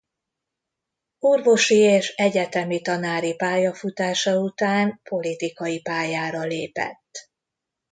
[1.19, 7.29] Orvosi és egyetemi tanári pályafutása után politikai pályára lépett.